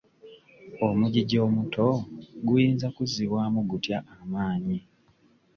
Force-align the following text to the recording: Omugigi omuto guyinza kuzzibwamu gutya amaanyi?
Omugigi 0.87 1.37
omuto 1.45 1.87
guyinza 2.45 2.87
kuzzibwamu 2.95 3.59
gutya 3.69 3.97
amaanyi? 4.21 4.77